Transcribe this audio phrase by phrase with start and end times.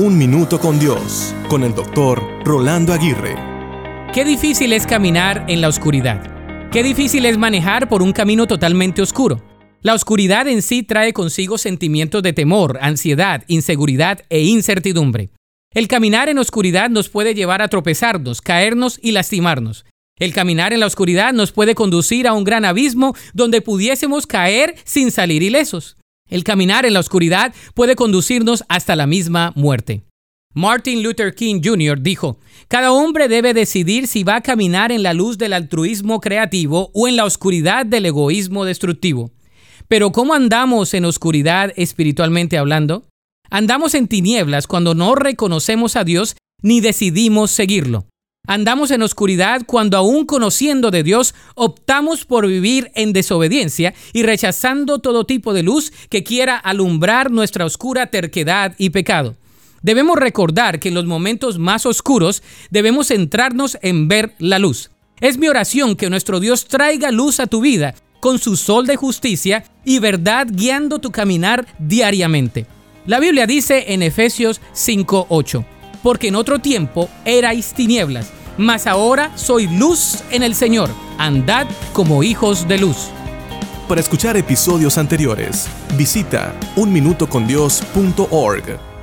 [0.00, 3.34] Un Minuto con Dios, con el doctor Rolando Aguirre.
[4.14, 6.70] Qué difícil es caminar en la oscuridad.
[6.70, 9.42] Qué difícil es manejar por un camino totalmente oscuro.
[9.82, 15.30] La oscuridad en sí trae consigo sentimientos de temor, ansiedad, inseguridad e incertidumbre.
[15.74, 19.84] El caminar en oscuridad nos puede llevar a tropezarnos, caernos y lastimarnos.
[20.16, 24.76] El caminar en la oscuridad nos puede conducir a un gran abismo donde pudiésemos caer
[24.84, 25.97] sin salir ilesos.
[26.28, 30.02] El caminar en la oscuridad puede conducirnos hasta la misma muerte.
[30.54, 32.00] Martin Luther King Jr.
[32.00, 36.90] dijo, cada hombre debe decidir si va a caminar en la luz del altruismo creativo
[36.94, 39.30] o en la oscuridad del egoísmo destructivo.
[39.88, 43.04] Pero ¿cómo andamos en oscuridad espiritualmente hablando?
[43.50, 48.06] Andamos en tinieblas cuando no reconocemos a Dios ni decidimos seguirlo.
[48.48, 55.00] Andamos en oscuridad cuando aún conociendo de Dios optamos por vivir en desobediencia y rechazando
[55.00, 59.36] todo tipo de luz que quiera alumbrar nuestra oscura terquedad y pecado.
[59.82, 64.92] Debemos recordar que en los momentos más oscuros debemos centrarnos en ver la luz.
[65.20, 68.96] Es mi oración que nuestro Dios traiga luz a tu vida con su sol de
[68.96, 72.64] justicia y verdad guiando tu caminar diariamente.
[73.04, 75.66] La Biblia dice en Efesios 5:8,
[76.02, 80.90] porque en otro tiempo erais tinieblas mas ahora soy luz en el Señor.
[81.16, 83.08] Andad como hijos de luz.
[83.88, 88.97] Para escuchar episodios anteriores, visita unminutocondios.org.